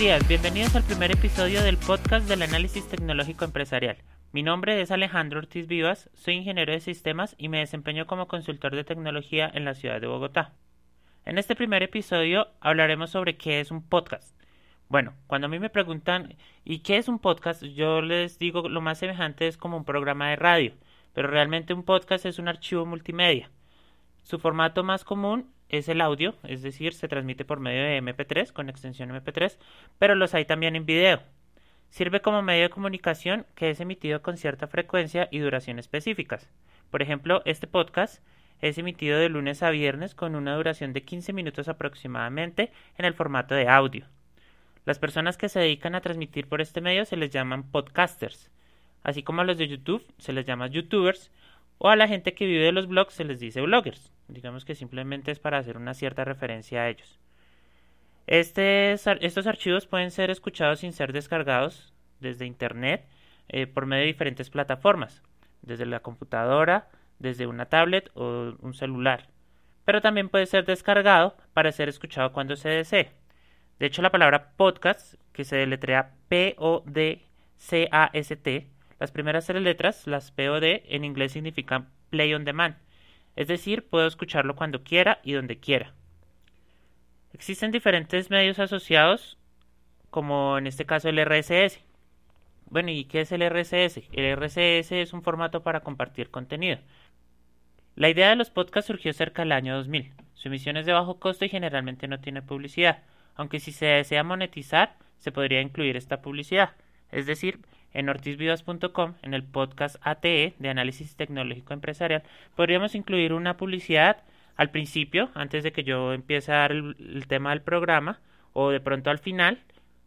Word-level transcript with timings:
días, 0.00 0.26
bienvenidos 0.26 0.74
al 0.76 0.82
primer 0.82 1.10
episodio 1.10 1.62
del 1.62 1.76
podcast 1.76 2.26
del 2.26 2.40
análisis 2.40 2.88
tecnológico 2.88 3.44
empresarial. 3.44 3.98
Mi 4.32 4.42
nombre 4.42 4.80
es 4.80 4.90
Alejandro 4.90 5.40
Ortiz 5.40 5.66
Vivas, 5.66 6.08
soy 6.14 6.36
ingeniero 6.36 6.72
de 6.72 6.80
sistemas 6.80 7.34
y 7.36 7.50
me 7.50 7.58
desempeño 7.58 8.06
como 8.06 8.26
consultor 8.26 8.74
de 8.74 8.82
tecnología 8.82 9.50
en 9.52 9.66
la 9.66 9.74
ciudad 9.74 10.00
de 10.00 10.06
Bogotá. 10.06 10.54
En 11.26 11.36
este 11.36 11.54
primer 11.54 11.82
episodio 11.82 12.48
hablaremos 12.62 13.10
sobre 13.10 13.36
qué 13.36 13.60
es 13.60 13.70
un 13.70 13.86
podcast. 13.86 14.34
Bueno, 14.88 15.12
cuando 15.26 15.48
a 15.48 15.50
mí 15.50 15.58
me 15.58 15.68
preguntan 15.68 16.34
¿y 16.64 16.78
qué 16.78 16.96
es 16.96 17.06
un 17.06 17.18
podcast? 17.18 17.62
Yo 17.62 18.00
les 18.00 18.38
digo 18.38 18.70
lo 18.70 18.80
más 18.80 18.96
semejante 18.96 19.48
es 19.48 19.58
como 19.58 19.76
un 19.76 19.84
programa 19.84 20.30
de 20.30 20.36
radio, 20.36 20.72
pero 21.12 21.28
realmente 21.28 21.74
un 21.74 21.82
podcast 21.82 22.24
es 22.24 22.38
un 22.38 22.48
archivo 22.48 22.86
multimedia. 22.86 23.50
Su 24.22 24.38
formato 24.38 24.82
más 24.82 25.04
común 25.04 25.52
es 25.70 25.88
el 25.88 26.00
audio, 26.00 26.34
es 26.44 26.62
decir, 26.62 26.92
se 26.94 27.08
transmite 27.08 27.44
por 27.44 27.60
medio 27.60 27.82
de 27.82 28.02
MP3 28.02 28.52
con 28.52 28.68
extensión 28.68 29.10
MP3, 29.10 29.56
pero 29.98 30.14
los 30.14 30.34
hay 30.34 30.44
también 30.44 30.76
en 30.76 30.86
video. 30.86 31.22
Sirve 31.90 32.20
como 32.20 32.42
medio 32.42 32.62
de 32.64 32.70
comunicación 32.70 33.46
que 33.54 33.70
es 33.70 33.80
emitido 33.80 34.22
con 34.22 34.36
cierta 34.36 34.66
frecuencia 34.66 35.28
y 35.30 35.38
duración 35.38 35.78
específicas. 35.78 36.48
Por 36.90 37.02
ejemplo, 37.02 37.42
este 37.44 37.66
podcast 37.66 38.22
es 38.60 38.78
emitido 38.78 39.18
de 39.18 39.28
lunes 39.28 39.62
a 39.62 39.70
viernes 39.70 40.14
con 40.14 40.34
una 40.34 40.54
duración 40.54 40.92
de 40.92 41.02
15 41.02 41.32
minutos 41.32 41.68
aproximadamente 41.68 42.72
en 42.98 43.04
el 43.04 43.14
formato 43.14 43.54
de 43.54 43.68
audio. 43.68 44.06
Las 44.84 44.98
personas 44.98 45.36
que 45.36 45.48
se 45.48 45.60
dedican 45.60 45.94
a 45.94 46.00
transmitir 46.00 46.48
por 46.48 46.60
este 46.60 46.80
medio 46.80 47.04
se 47.04 47.16
les 47.16 47.30
llaman 47.30 47.70
podcasters, 47.70 48.50
así 49.02 49.22
como 49.22 49.40
a 49.40 49.44
los 49.44 49.58
de 49.58 49.68
YouTube 49.68 50.04
se 50.18 50.32
les 50.32 50.46
llama 50.46 50.66
youtubers 50.66 51.30
o 51.82 51.88
a 51.88 51.96
la 51.96 52.06
gente 52.06 52.34
que 52.34 52.44
vive 52.44 52.66
de 52.66 52.72
los 52.72 52.86
blogs 52.88 53.14
se 53.14 53.24
les 53.24 53.40
dice 53.40 53.62
bloggers. 53.62 54.12
Digamos 54.28 54.66
que 54.66 54.74
simplemente 54.74 55.30
es 55.30 55.38
para 55.38 55.56
hacer 55.56 55.78
una 55.78 55.94
cierta 55.94 56.26
referencia 56.26 56.82
a 56.82 56.90
ellos. 56.90 57.18
estos 58.26 59.46
archivos 59.46 59.86
pueden 59.86 60.10
ser 60.10 60.30
escuchados 60.30 60.80
sin 60.80 60.92
ser 60.92 61.14
descargados 61.14 61.94
desde 62.20 62.44
Internet 62.44 63.08
eh, 63.48 63.66
por 63.66 63.86
medio 63.86 64.02
de 64.02 64.08
diferentes 64.08 64.50
plataformas, 64.50 65.22
desde 65.62 65.86
la 65.86 66.00
computadora, 66.00 66.90
desde 67.18 67.46
una 67.46 67.64
tablet 67.64 68.10
o 68.14 68.56
un 68.60 68.74
celular. 68.74 69.28
Pero 69.86 70.02
también 70.02 70.28
puede 70.28 70.44
ser 70.44 70.66
descargado 70.66 71.34
para 71.54 71.72
ser 71.72 71.88
escuchado 71.88 72.34
cuando 72.34 72.56
se 72.56 72.68
desee. 72.68 73.10
De 73.78 73.86
hecho, 73.86 74.02
la 74.02 74.12
palabra 74.12 74.52
podcast, 74.58 75.14
que 75.32 75.44
se 75.44 75.56
deletrea 75.56 76.12
P-O-D-C-A-S-T, 76.28 77.20
las 79.00 79.10
primeras 79.10 79.46
tres 79.46 79.62
letras, 79.62 80.06
las 80.06 80.30
POD, 80.30 80.82
en 80.84 81.04
inglés 81.04 81.32
significan 81.32 81.88
play 82.10 82.32
on 82.34 82.44
demand, 82.44 82.76
es 83.34 83.48
decir, 83.48 83.88
puedo 83.88 84.06
escucharlo 84.06 84.54
cuando 84.54 84.84
quiera 84.84 85.20
y 85.24 85.32
donde 85.32 85.58
quiera. 85.58 85.94
Existen 87.32 87.70
diferentes 87.70 88.30
medios 88.30 88.58
asociados, 88.58 89.38
como 90.10 90.58
en 90.58 90.66
este 90.66 90.84
caso 90.84 91.08
el 91.08 91.24
RSS. 91.24 91.80
Bueno, 92.66 92.90
¿y 92.90 93.04
qué 93.04 93.22
es 93.22 93.32
el 93.32 93.48
RSS? 93.48 94.02
El 94.12 94.36
RSS 94.36 94.92
es 94.92 95.12
un 95.12 95.22
formato 95.22 95.62
para 95.62 95.80
compartir 95.80 96.30
contenido. 96.30 96.78
La 97.96 98.10
idea 98.10 98.30
de 98.30 98.36
los 98.36 98.50
podcasts 98.50 98.88
surgió 98.88 99.12
cerca 99.12 99.42
del 99.42 99.52
año 99.52 99.76
2000. 99.76 100.12
Su 100.34 100.48
emisión 100.48 100.76
es 100.76 100.86
de 100.86 100.92
bajo 100.92 101.18
costo 101.18 101.44
y 101.44 101.48
generalmente 101.48 102.08
no 102.08 102.20
tiene 102.20 102.42
publicidad, 102.42 103.02
aunque 103.34 103.60
si 103.60 103.72
se 103.72 103.86
desea 103.86 104.24
monetizar, 104.24 104.96
se 105.18 105.32
podría 105.32 105.60
incluir 105.60 105.96
esta 105.96 106.20
publicidad. 106.20 106.72
Es 107.10 107.26
decir, 107.26 107.60
en 107.92 108.08
ortizvivas.com, 108.08 109.14
en 109.22 109.34
el 109.34 109.42
podcast 109.42 109.96
ATE 110.02 110.54
de 110.58 110.68
Análisis 110.68 111.16
Tecnológico 111.16 111.74
Empresarial, 111.74 112.22
podríamos 112.56 112.94
incluir 112.94 113.32
una 113.32 113.56
publicidad 113.56 114.22
al 114.56 114.70
principio, 114.70 115.30
antes 115.34 115.62
de 115.62 115.72
que 115.72 115.84
yo 115.84 116.12
empiece 116.12 116.52
a 116.52 116.56
dar 116.56 116.72
el, 116.72 117.24
tema 117.28 117.50
del 117.50 117.62
programa, 117.62 118.20
o 118.52 118.70
de 118.70 118.80
pronto 118.80 119.10
al 119.10 119.18
final, 119.18 119.58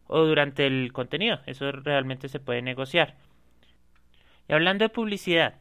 o 0.06 0.24
durante 0.24 0.66
el 0.66 0.92
contenido. 0.92 1.40
Eso 1.46 1.72
realmente 1.72 2.28
se 2.28 2.40
puede 2.40 2.62
negociar. 2.62 3.14
Y 4.48 4.52
hablando 4.52 4.84
de 4.84 4.90
publicidad, 4.90 5.54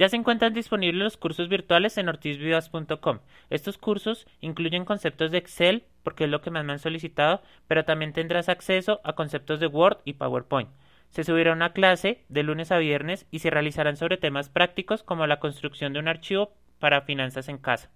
Ya 0.00 0.08
se 0.08 0.16
encuentran 0.16 0.54
disponibles 0.54 1.04
los 1.04 1.16
cursos 1.18 1.50
virtuales 1.50 1.98
en 1.98 2.08
ortizvivas.com. 2.08 3.18
Estos 3.50 3.76
cursos 3.76 4.26
incluyen 4.40 4.86
conceptos 4.86 5.30
de 5.30 5.36
Excel, 5.36 5.84
porque 6.02 6.24
es 6.24 6.30
lo 6.30 6.40
que 6.40 6.50
más 6.50 6.64
me 6.64 6.72
han 6.72 6.78
solicitado, 6.78 7.42
pero 7.68 7.84
también 7.84 8.14
tendrás 8.14 8.48
acceso 8.48 9.02
a 9.04 9.12
conceptos 9.12 9.60
de 9.60 9.66
Word 9.66 9.98
y 10.06 10.14
PowerPoint. 10.14 10.70
Se 11.10 11.22
subirá 11.22 11.52
una 11.52 11.74
clase 11.74 12.24
de 12.30 12.42
lunes 12.42 12.72
a 12.72 12.78
viernes 12.78 13.26
y 13.30 13.40
se 13.40 13.50
realizarán 13.50 13.98
sobre 13.98 14.16
temas 14.16 14.48
prácticos 14.48 15.02
como 15.02 15.26
la 15.26 15.38
construcción 15.38 15.92
de 15.92 15.98
un 15.98 16.08
archivo 16.08 16.54
para 16.78 17.02
finanzas 17.02 17.50
en 17.50 17.58
casa. 17.58 17.90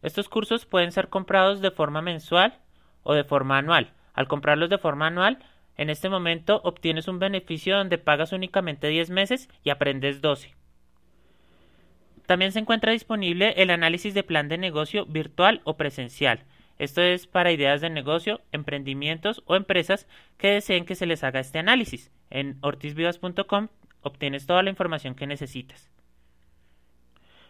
Estos 0.00 0.28
cursos 0.28 0.64
pueden 0.64 0.92
ser 0.92 1.08
comprados 1.08 1.60
de 1.60 1.72
forma 1.72 2.02
mensual 2.02 2.60
o 3.02 3.14
de 3.14 3.24
forma 3.24 3.58
anual. 3.58 3.94
Al 4.14 4.28
comprarlos 4.28 4.70
de 4.70 4.78
forma 4.78 5.08
anual, 5.08 5.40
en 5.76 5.90
este 5.90 6.08
momento 6.08 6.60
obtienes 6.64 7.08
un 7.08 7.18
beneficio 7.18 7.76
donde 7.76 7.98
pagas 7.98 8.32
únicamente 8.32 8.88
10 8.88 9.10
meses 9.10 9.48
y 9.62 9.70
aprendes 9.70 10.20
12. 10.20 10.54
También 12.26 12.52
se 12.52 12.58
encuentra 12.58 12.92
disponible 12.92 13.54
el 13.56 13.70
análisis 13.70 14.14
de 14.14 14.24
plan 14.24 14.48
de 14.48 14.58
negocio 14.58 15.06
virtual 15.06 15.60
o 15.64 15.76
presencial. 15.76 16.44
Esto 16.78 17.00
es 17.00 17.26
para 17.26 17.52
ideas 17.52 17.80
de 17.80 17.88
negocio, 17.88 18.40
emprendimientos 18.52 19.42
o 19.46 19.56
empresas 19.56 20.06
que 20.36 20.48
deseen 20.48 20.84
que 20.84 20.94
se 20.94 21.06
les 21.06 21.24
haga 21.24 21.40
este 21.40 21.58
análisis. 21.58 22.10
En 22.30 22.58
ortizvivas.com 22.60 23.68
obtienes 24.02 24.46
toda 24.46 24.62
la 24.62 24.70
información 24.70 25.14
que 25.14 25.26
necesitas. 25.26 25.90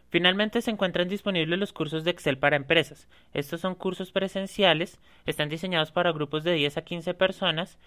Finalmente 0.08 0.62
se 0.62 0.70
encuentran 0.70 1.08
disponibles 1.08 1.58
los 1.58 1.72
cursos 1.72 2.04
de 2.04 2.12
Excel 2.12 2.38
para 2.38 2.56
empresas. 2.56 3.08
Estos 3.34 3.60
son 3.60 3.74
cursos 3.74 4.12
presenciales, 4.12 5.00
están 5.26 5.48
diseñados 5.48 5.90
para 5.90 6.12
grupos 6.12 6.44
de 6.44 6.52
10 6.52 6.76
a 6.76 6.82
15 6.82 7.14
personas 7.14 7.78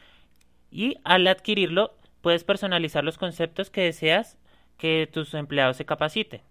y 0.71 0.97
al 1.03 1.27
adquirirlo 1.27 1.95
puedes 2.21 2.43
personalizar 2.43 3.03
los 3.03 3.17
conceptos 3.17 3.69
que 3.69 3.81
deseas 3.81 4.37
que 4.77 5.09
tus 5.11 5.33
empleados 5.33 5.77
se 5.77 5.85
capaciten. 5.85 6.41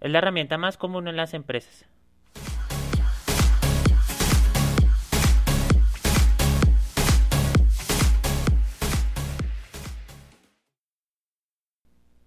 Es 0.00 0.10
la 0.10 0.18
herramienta 0.18 0.58
más 0.58 0.76
común 0.76 1.08
en 1.08 1.16
las 1.16 1.34
empresas. 1.34 1.86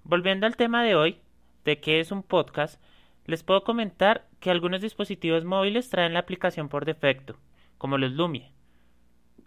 Volviendo 0.03 0.47
al 0.47 0.55
tema 0.55 0.83
de 0.83 0.95
hoy, 0.95 1.19
de 1.65 1.81
qué 1.81 1.99
es 1.99 2.13
un 2.13 2.23
podcast, 2.23 2.81
les 3.25 3.43
puedo 3.43 3.65
comentar 3.65 4.25
que 4.39 4.49
algunos 4.49 4.79
dispositivos 4.79 5.43
móviles 5.43 5.89
traen 5.89 6.13
la 6.13 6.19
aplicación 6.19 6.69
por 6.69 6.85
defecto, 6.85 7.35
como 7.77 7.97
los 7.97 8.13
Lumia. 8.13 8.49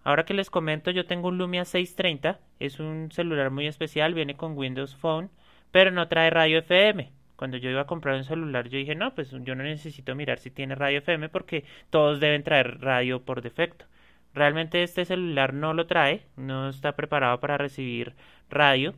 Ahora 0.02 0.24
que 0.24 0.34
les 0.34 0.50
comento, 0.50 0.90
yo 0.90 1.06
tengo 1.06 1.28
un 1.28 1.38
Lumia 1.38 1.64
630, 1.64 2.40
es 2.58 2.80
un 2.80 3.10
celular 3.12 3.50
muy 3.50 3.66
especial, 3.66 4.14
viene 4.14 4.36
con 4.36 4.56
Windows 4.56 4.96
Phone, 4.96 5.30
pero 5.70 5.90
no 5.90 6.08
trae 6.08 6.30
radio 6.30 6.58
FM. 6.58 7.12
Cuando 7.36 7.56
yo 7.56 7.70
iba 7.70 7.82
a 7.82 7.86
comprar 7.86 8.16
un 8.16 8.24
celular, 8.24 8.68
yo 8.68 8.78
dije, 8.78 8.94
no, 8.94 9.14
pues 9.14 9.30
yo 9.30 9.54
no 9.54 9.62
necesito 9.62 10.14
mirar 10.14 10.38
si 10.38 10.50
tiene 10.50 10.74
radio 10.74 10.98
FM 10.98 11.28
porque 11.28 11.64
todos 11.90 12.20
deben 12.20 12.44
traer 12.44 12.80
radio 12.80 13.22
por 13.24 13.42
defecto. 13.42 13.86
Realmente 14.34 14.82
este 14.82 15.04
celular 15.04 15.54
no 15.54 15.74
lo 15.74 15.86
trae, 15.86 16.22
no 16.36 16.68
está 16.68 16.96
preparado 16.96 17.40
para 17.40 17.58
recibir 17.58 18.14
radio. 18.48 18.94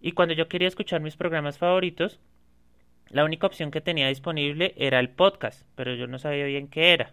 Y 0.00 0.12
cuando 0.12 0.34
yo 0.34 0.48
quería 0.48 0.68
escuchar 0.68 1.00
mis 1.00 1.16
programas 1.16 1.58
favoritos, 1.58 2.20
la 3.08 3.24
única 3.24 3.46
opción 3.46 3.70
que 3.70 3.80
tenía 3.80 4.08
disponible 4.08 4.74
era 4.76 5.00
el 5.00 5.10
podcast, 5.10 5.66
pero 5.74 5.94
yo 5.94 6.06
no 6.06 6.18
sabía 6.18 6.44
bien 6.44 6.68
qué 6.68 6.92
era. 6.92 7.12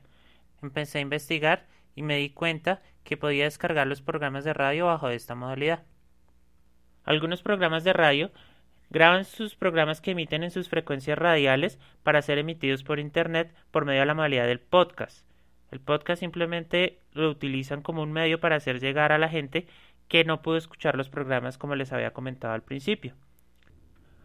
Empecé 0.61 0.99
a 0.99 1.01
investigar 1.01 1.65
y 1.95 2.03
me 2.03 2.17
di 2.17 2.29
cuenta 2.29 2.81
que 3.07 3.15
podía 3.15 3.45
descargar 3.45 3.87
los 3.87 4.01
programas 4.01 4.43
de 4.43 4.53
radio 4.53 4.87
bajo 4.87 5.07
esta 5.09 5.33
modalidad. 5.33 5.83
Algunos 7.05 7.41
programas 7.41 7.85
de 7.85 7.93
radio 7.93 8.31
graban 8.89 9.23
sus 9.23 9.55
programas 9.55 10.01
que 10.01 10.11
emiten 10.11 10.43
en 10.43 10.51
sus 10.51 10.67
frecuencias 10.67 11.17
radiales 11.17 11.79
para 12.03 12.21
ser 12.21 12.37
emitidos 12.37 12.83
por 12.83 12.99
Internet 12.99 13.55
por 13.71 13.85
medio 13.85 14.01
de 14.01 14.07
la 14.07 14.13
modalidad 14.13 14.45
del 14.45 14.59
podcast. 14.59 15.25
El 15.71 15.79
podcast 15.79 16.19
simplemente 16.19 16.99
lo 17.13 17.29
utilizan 17.29 17.81
como 17.81 18.03
un 18.03 18.11
medio 18.11 18.41
para 18.41 18.57
hacer 18.57 18.81
llegar 18.81 19.13
a 19.13 19.17
la 19.17 19.29
gente 19.29 19.67
que 20.09 20.25
no 20.25 20.41
pudo 20.41 20.57
escuchar 20.57 20.97
los 20.97 21.07
programas 21.07 21.57
como 21.57 21.75
les 21.75 21.93
había 21.93 22.11
comentado 22.11 22.53
al 22.53 22.63
principio. 22.63 23.13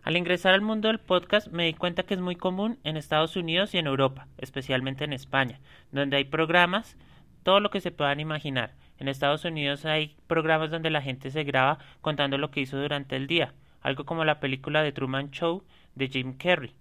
Al 0.02 0.16
ingresar 0.16 0.54
al 0.54 0.60
mundo 0.60 0.88
del 0.88 0.98
podcast 0.98 1.46
me 1.52 1.66
di 1.66 1.74
cuenta 1.74 2.02
que 2.02 2.14
es 2.14 2.20
muy 2.20 2.34
común 2.34 2.80
en 2.82 2.96
Estados 2.96 3.36
Unidos 3.36 3.74
y 3.74 3.78
en 3.78 3.86
Europa, 3.86 4.26
especialmente 4.38 5.04
en 5.04 5.12
España, 5.12 5.60
donde 5.92 6.16
hay 6.16 6.24
programas 6.24 6.96
todo 7.42 7.60
lo 7.60 7.70
que 7.70 7.80
se 7.80 7.90
puedan 7.90 8.20
imaginar. 8.20 8.74
En 8.98 9.08
Estados 9.08 9.44
Unidos 9.44 9.84
hay 9.84 10.16
programas 10.26 10.70
donde 10.70 10.90
la 10.90 11.02
gente 11.02 11.30
se 11.30 11.44
graba 11.44 11.78
contando 12.00 12.38
lo 12.38 12.50
que 12.50 12.60
hizo 12.60 12.80
durante 12.80 13.16
el 13.16 13.26
día, 13.26 13.54
algo 13.80 14.04
como 14.04 14.24
la 14.24 14.40
película 14.40 14.82
de 14.82 14.92
Truman 14.92 15.30
Show 15.30 15.64
de 15.94 16.08
Jim 16.08 16.36
Carrey. 16.36 16.74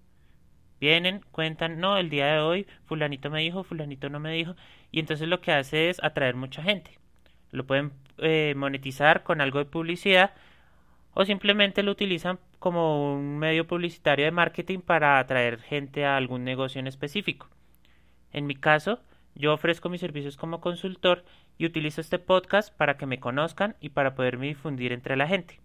Vienen, 0.79 1.21
cuentan, 1.31 1.79
no, 1.79 1.97
el 1.97 2.09
día 2.09 2.27
de 2.27 2.39
hoy 2.39 2.67
fulanito 2.85 3.29
me 3.29 3.41
dijo, 3.41 3.63
fulanito 3.63 4.09
no 4.09 4.19
me 4.19 4.31
dijo, 4.33 4.55
y 4.91 4.99
entonces 4.99 5.27
lo 5.27 5.41
que 5.41 5.51
hace 5.51 5.89
es 5.89 6.03
atraer 6.03 6.35
mucha 6.35 6.63
gente. 6.63 6.97
Lo 7.51 7.65
pueden 7.65 7.91
eh, 8.17 8.53
monetizar 8.55 9.23
con 9.23 9.41
algo 9.41 9.59
de 9.59 9.65
publicidad 9.65 10.31
o 11.13 11.25
simplemente 11.25 11.83
lo 11.83 11.91
utilizan 11.91 12.39
como 12.59 13.13
un 13.15 13.37
medio 13.39 13.67
publicitario 13.67 14.25
de 14.25 14.31
marketing 14.31 14.79
para 14.79 15.19
atraer 15.19 15.59
gente 15.59 16.05
a 16.05 16.17
algún 16.17 16.43
negocio 16.43 16.79
en 16.79 16.87
específico. 16.87 17.49
En 18.31 18.47
mi 18.47 18.55
caso, 18.55 18.99
yo 19.35 19.53
ofrezco 19.53 19.89
mis 19.89 20.01
servicios 20.01 20.37
como 20.37 20.61
consultor 20.61 21.23
y 21.57 21.65
utilizo 21.65 22.01
este 22.01 22.19
podcast 22.19 22.75
para 22.75 22.97
que 22.97 23.05
me 23.05 23.19
conozcan 23.19 23.75
y 23.79 23.89
para 23.89 24.15
poderme 24.15 24.47
difundir 24.47 24.91
entre 24.91 25.15
la 25.15 25.27
gente. 25.27 25.59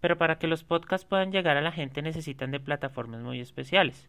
Pero 0.00 0.18
para 0.18 0.38
que 0.38 0.46
los 0.46 0.64
podcasts 0.64 1.06
puedan 1.06 1.32
llegar 1.32 1.56
a 1.56 1.62
la 1.62 1.72
gente 1.72 2.02
necesitan 2.02 2.50
de 2.50 2.60
plataformas 2.60 3.22
muy 3.22 3.40
especiales. 3.40 4.08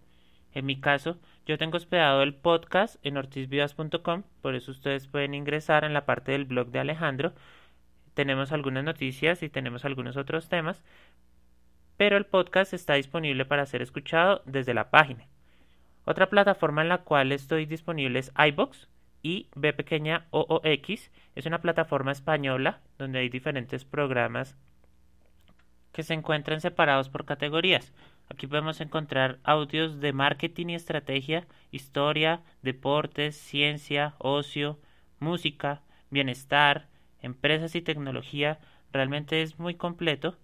En 0.53 0.65
mi 0.65 0.79
caso, 0.79 1.19
yo 1.45 1.57
tengo 1.57 1.77
hospedado 1.77 2.23
el 2.23 2.33
podcast 2.33 2.97
en 3.05 3.17
ortizvivas.com, 3.17 4.23
por 4.41 4.55
eso 4.55 4.71
ustedes 4.71 5.07
pueden 5.07 5.33
ingresar 5.33 5.83
en 5.83 5.93
la 5.93 6.05
parte 6.05 6.31
del 6.31 6.45
blog 6.45 6.69
de 6.69 6.79
Alejandro. 6.79 7.33
Tenemos 8.13 8.51
algunas 8.51 8.83
noticias 8.83 9.43
y 9.43 9.49
tenemos 9.49 9.85
algunos 9.85 10.17
otros 10.17 10.49
temas, 10.49 10.83
pero 11.97 12.17
el 12.17 12.25
podcast 12.25 12.73
está 12.73 12.93
disponible 12.93 13.45
para 13.45 13.65
ser 13.65 13.81
escuchado 13.81 14.41
desde 14.45 14.73
la 14.73 14.89
página. 14.89 15.27
Otra 16.07 16.29
plataforma 16.29 16.83
en 16.83 16.87
la 16.87 16.99
cual 16.99 17.33
estoy 17.33 17.65
disponible 17.65 18.19
es 18.19 18.31
iBox 18.37 18.87
y 19.21 19.49
B 19.55 19.73
pequeña 19.73 20.25
OOX. 20.29 21.11
Es 21.35 21.45
una 21.45 21.59
plataforma 21.59 22.13
española 22.13 22.79
donde 22.97 23.19
hay 23.19 23.27
diferentes 23.27 23.83
programas 23.83 24.55
que 25.91 26.03
se 26.03 26.13
encuentran 26.13 26.61
separados 26.61 27.09
por 27.09 27.25
categorías. 27.25 27.91
Aquí 28.29 28.47
podemos 28.47 28.79
encontrar 28.79 29.39
audios 29.43 29.99
de 29.99 30.13
marketing 30.13 30.67
y 30.67 30.75
estrategia, 30.75 31.45
historia, 31.71 32.41
deportes, 32.61 33.35
ciencia, 33.35 34.15
ocio, 34.17 34.79
música, 35.19 35.81
bienestar, 36.09 36.87
empresas 37.21 37.75
y 37.75 37.81
tecnología. 37.81 38.59
Realmente 38.93 39.41
es 39.41 39.59
muy 39.59 39.75
completo. 39.75 40.37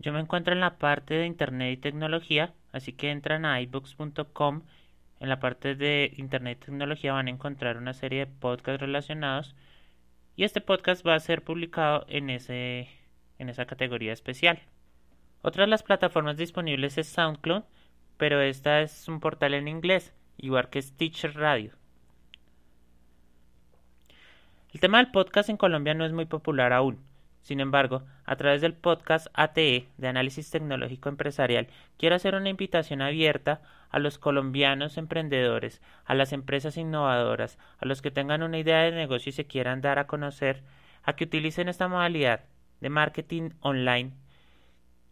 Yo 0.00 0.12
me 0.12 0.18
encuentro 0.18 0.52
en 0.52 0.60
la 0.60 0.78
parte 0.78 1.14
de 1.14 1.26
Internet 1.26 1.78
y 1.78 1.80
tecnología, 1.80 2.54
así 2.72 2.92
que 2.92 3.12
entran 3.12 3.44
a 3.44 3.60
iBooks.com. 3.60 4.62
En 5.18 5.28
la 5.28 5.40
parte 5.40 5.74
de 5.74 6.12
Internet 6.16 6.58
y 6.60 6.66
tecnología 6.66 7.12
van 7.12 7.28
a 7.28 7.30
encontrar 7.30 7.78
una 7.78 7.94
serie 7.94 8.20
de 8.20 8.26
podcasts 8.26 8.80
relacionados 8.80 9.54
y 10.36 10.44
este 10.44 10.60
podcast 10.60 11.06
va 11.06 11.14
a 11.14 11.20
ser 11.20 11.42
publicado 11.42 12.04
en, 12.08 12.28
ese, 12.28 12.88
en 13.38 13.48
esa 13.48 13.64
categoría 13.64 14.12
especial. 14.12 14.60
Otra 15.40 15.64
de 15.64 15.70
las 15.70 15.82
plataformas 15.82 16.36
disponibles 16.36 16.98
es 16.98 17.08
SoundCloud, 17.08 17.62
pero 18.18 18.40
esta 18.40 18.82
es 18.82 19.08
un 19.08 19.20
portal 19.20 19.54
en 19.54 19.68
inglés, 19.68 20.12
igual 20.36 20.68
que 20.68 20.82
Stitcher 20.82 21.34
Radio. 21.34 21.72
El 24.74 24.80
tema 24.80 24.98
del 24.98 25.10
podcast 25.10 25.48
en 25.48 25.56
Colombia 25.56 25.94
no 25.94 26.04
es 26.04 26.12
muy 26.12 26.26
popular 26.26 26.74
aún. 26.74 26.98
Sin 27.46 27.60
embargo, 27.60 28.02
a 28.24 28.34
través 28.34 28.60
del 28.60 28.74
podcast 28.74 29.28
ATE 29.32 29.86
de 29.98 30.08
Análisis 30.08 30.50
Tecnológico 30.50 31.08
Empresarial, 31.08 31.68
quiero 31.96 32.16
hacer 32.16 32.34
una 32.34 32.48
invitación 32.48 33.02
abierta 33.02 33.62
a 33.88 34.00
los 34.00 34.18
colombianos 34.18 34.98
emprendedores, 34.98 35.80
a 36.06 36.16
las 36.16 36.32
empresas 36.32 36.76
innovadoras, 36.76 37.56
a 37.78 37.86
los 37.86 38.02
que 38.02 38.10
tengan 38.10 38.42
una 38.42 38.58
idea 38.58 38.78
de 38.78 38.90
negocio 38.90 39.30
y 39.30 39.32
se 39.32 39.46
quieran 39.46 39.80
dar 39.80 40.00
a 40.00 40.08
conocer, 40.08 40.64
a 41.04 41.14
que 41.14 41.22
utilicen 41.22 41.68
esta 41.68 41.86
modalidad 41.86 42.46
de 42.80 42.90
marketing 42.90 43.50
online 43.60 44.10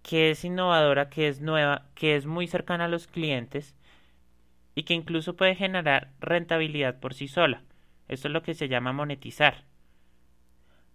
que 0.03 0.33
es 0.33 0.45
innovadora, 0.45 1.11
que 1.11 1.29
es 1.29 1.41
nueva, 1.41 1.87
que 1.95 2.17
es 2.17 2.27
muy 2.27 2.49
cercana 2.49 2.87
a 2.87 2.89
los 2.89 3.07
clientes 3.07 3.77
y 4.75 4.83
que 4.83 4.95
incluso 4.95 5.37
puede 5.37 5.55
generar 5.55 6.11
rentabilidad 6.19 6.99
por 6.99 7.15
sí 7.15 7.29
sola. 7.29 7.63
Esto 8.09 8.27
es 8.27 8.35
lo 8.35 8.43
que 8.43 8.55
se 8.55 8.67
llama 8.67 8.93
monetizar. 8.93 9.73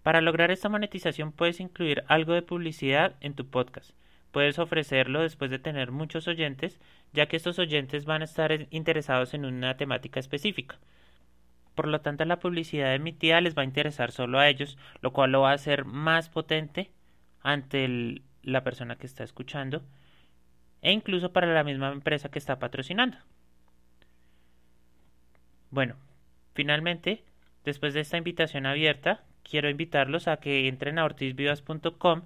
Para 0.10 0.22
lograr 0.22 0.50
esta 0.50 0.70
monetización 0.70 1.32
puedes 1.32 1.60
incluir 1.60 2.04
algo 2.08 2.34
de 2.34 2.42
publicidad 2.42 3.16
en 3.22 3.36
tu 3.36 3.46
podcast. 3.46 3.92
Puedes 4.32 4.58
ofrecerlo 4.58 5.22
después 5.22 5.52
de 5.52 5.60
tener 5.60 5.92
muchos 5.92 6.28
oyentes, 6.28 6.80
ya 7.14 7.28
que 7.28 7.38
estos 7.38 7.60
oyentes 7.60 8.06
van 8.06 8.24
a 8.24 8.26
estar 8.26 8.66
interesados 8.72 9.36
en 9.36 9.46
una 9.46 9.78
temática 9.78 10.20
específica. 10.20 10.80
Por 11.76 11.88
lo 11.88 12.02
tanto, 12.02 12.26
la 12.26 12.40
publicidad 12.40 12.96
emitida 12.96 13.40
les 13.40 13.56
va 13.56 13.62
a 13.62 13.66
interesar 13.66 14.12
solo 14.12 14.40
a 14.40 14.50
ellos, 14.50 14.80
lo 15.02 15.14
cual 15.14 15.32
lo 15.32 15.42
va 15.42 15.52
a 15.52 15.54
hacer 15.54 15.86
más 15.86 16.28
potente 16.28 16.90
ante 17.44 18.24
la 18.42 18.64
persona 18.64 18.96
que 18.96 19.06
está 19.06 19.24
escuchando 19.24 19.84
e 20.82 20.92
incluso 20.92 21.34
para 21.34 21.54
la 21.54 21.64
misma 21.64 21.92
empresa 21.92 22.32
que 22.32 22.40
está 22.40 22.58
patrocinando. 22.58 23.20
Bueno, 25.70 25.98
finalmente, 26.56 27.24
después 27.64 27.94
de 27.94 28.00
esta 28.00 28.18
invitación 28.18 28.66
abierta, 28.66 29.24
quiero 29.50 29.70
invitarlos 29.70 30.28
a 30.28 30.38
que 30.38 30.68
entren 30.68 31.00
a 31.00 31.06
ortizvivas.com, 31.06 32.24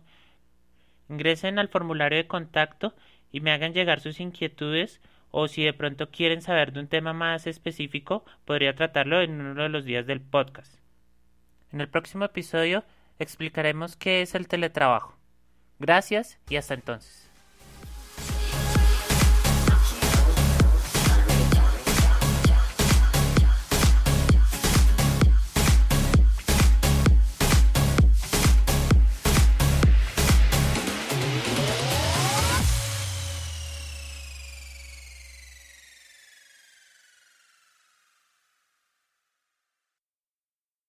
ingresen 1.10 1.60
al 1.60 1.70
formulario 1.70 2.18
de 2.18 2.28
contacto 2.28 2.94
y 3.32 3.40
me 3.40 3.52
hagan 3.52 3.74
llegar 3.74 4.00
sus 4.00 4.20
inquietudes 4.20 5.02
o 5.32 5.48
si 5.48 5.64
de 5.64 5.74
pronto 5.74 6.12
quieren 6.12 6.42
saber 6.42 6.74
de 6.74 6.80
un 6.82 6.88
tema 6.88 7.14
más 7.14 7.48
específico, 7.48 8.24
podría 8.46 8.76
tratarlo 8.76 9.22
en 9.22 9.42
uno 9.42 9.64
de 9.64 9.70
los 9.70 9.84
días 9.84 10.06
del 10.06 10.22
podcast. 10.22 10.78
En 11.72 11.82
el 11.82 11.90
próximo 11.90 12.26
episodio 12.26 12.84
explicaremos 13.18 13.96
qué 13.96 14.22
es 14.22 14.36
el 14.36 14.48
teletrabajo. 14.48 15.18
Gracias 15.80 16.38
y 16.50 16.58
hasta 16.58 16.76
entonces. 16.76 17.23